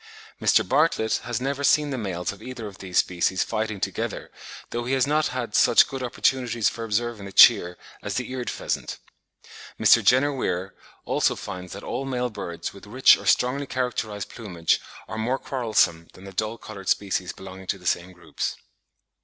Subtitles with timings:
[0.41, 0.67] Mr.
[0.67, 4.31] Bartlett has never seen the males of either of these species fighting together,
[4.71, 8.49] though he has not had such good opportunities for observing the Cheer as the Eared
[8.49, 8.97] pheasant.
[9.79, 10.03] Mr.
[10.03, 10.73] Jenner Weir,
[11.05, 16.07] also, finds that all male birds with rich or strongly characterised plumage are more quarrelsome
[16.13, 18.55] than the dull coloured species belonging to the same groups.